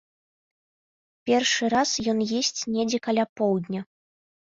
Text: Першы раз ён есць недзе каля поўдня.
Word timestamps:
Першы 1.31 1.63
раз 1.75 1.89
ён 2.17 2.25
есць 2.41 2.61
недзе 2.73 2.99
каля 3.07 3.23
поўдня. 3.39 3.81